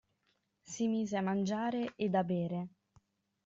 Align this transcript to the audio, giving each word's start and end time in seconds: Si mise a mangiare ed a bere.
Si 0.71 0.87
mise 0.87 1.15
a 1.17 1.21
mangiare 1.21 1.93
ed 1.95 2.15
a 2.15 2.23
bere. 2.23 2.61